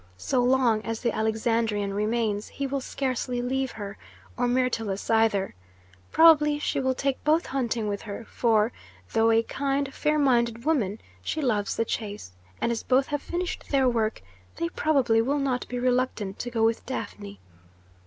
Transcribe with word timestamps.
So 0.17 0.41
long 0.43 0.81
as 0.81 0.99
the 1.01 1.11
Alexandrian 1.15 1.93
remains, 1.93 2.47
he 2.47 2.65
will 2.65 2.81
scarcely 2.81 3.39
leave 3.39 3.73
her, 3.73 3.99
or 4.35 4.47
Myrtilus 4.47 5.11
either. 5.11 5.53
Probably 6.11 6.57
she 6.57 6.79
will 6.79 6.95
take 6.95 7.23
both 7.23 7.45
hunting 7.45 7.87
with 7.87 8.01
her, 8.01 8.25
for, 8.27 8.71
though 9.13 9.29
a 9.29 9.43
kind, 9.43 9.93
fair 9.93 10.17
minded 10.17 10.65
woman, 10.65 10.99
she 11.21 11.39
loves 11.39 11.75
the 11.75 11.85
chase, 11.85 12.31
and 12.59 12.71
as 12.71 12.81
both 12.81 13.05
have 13.09 13.21
finished 13.21 13.69
their 13.69 13.87
work, 13.87 14.23
they 14.55 14.69
probably 14.69 15.21
will 15.21 15.37
not 15.37 15.67
be 15.67 15.77
reluctant 15.77 16.39
to 16.39 16.49
go 16.49 16.63
with 16.63 16.83
Daphne." 16.87 17.39